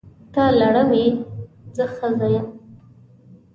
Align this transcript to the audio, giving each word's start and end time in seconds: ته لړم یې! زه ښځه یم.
ته 0.33 0.43
لړم 0.59 0.89
یې! 0.99 1.07
زه 1.75 1.85
ښځه 1.95 2.27
یم. 2.35 2.47